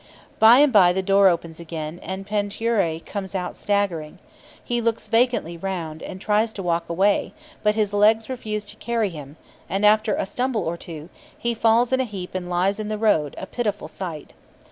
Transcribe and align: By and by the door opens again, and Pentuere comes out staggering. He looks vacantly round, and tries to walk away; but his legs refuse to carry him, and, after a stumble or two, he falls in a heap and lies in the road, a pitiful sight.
By 0.39 0.57
and 0.57 0.73
by 0.73 0.93
the 0.93 1.03
door 1.03 1.27
opens 1.27 1.59
again, 1.59 1.99
and 2.01 2.25
Pentuere 2.25 3.05
comes 3.05 3.35
out 3.35 3.55
staggering. 3.55 4.17
He 4.63 4.81
looks 4.81 5.05
vacantly 5.07 5.57
round, 5.57 6.01
and 6.01 6.19
tries 6.19 6.51
to 6.53 6.63
walk 6.63 6.89
away; 6.89 7.33
but 7.61 7.75
his 7.75 7.93
legs 7.93 8.27
refuse 8.27 8.65
to 8.65 8.77
carry 8.77 9.09
him, 9.09 9.37
and, 9.69 9.85
after 9.85 10.15
a 10.15 10.25
stumble 10.25 10.61
or 10.63 10.75
two, 10.75 11.09
he 11.37 11.53
falls 11.53 11.93
in 11.93 11.99
a 11.99 12.05
heap 12.05 12.33
and 12.33 12.49
lies 12.49 12.79
in 12.79 12.87
the 12.87 12.97
road, 12.97 13.35
a 13.37 13.45
pitiful 13.45 13.87
sight. 13.87 14.33